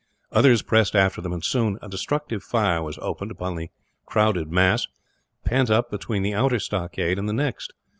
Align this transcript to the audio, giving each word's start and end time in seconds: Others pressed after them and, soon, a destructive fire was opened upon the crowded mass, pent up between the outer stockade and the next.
Others 0.31 0.63
pressed 0.63 0.95
after 0.95 1.21
them 1.21 1.31
and, 1.31 1.45
soon, 1.45 1.77
a 1.79 1.87
destructive 1.87 2.41
fire 2.43 2.81
was 2.81 2.97
opened 3.03 3.29
upon 3.29 3.55
the 3.55 3.69
crowded 4.07 4.51
mass, 4.51 4.87
pent 5.45 5.69
up 5.69 5.91
between 5.91 6.23
the 6.23 6.33
outer 6.33 6.57
stockade 6.57 7.19
and 7.19 7.29
the 7.29 7.33
next. 7.33 7.71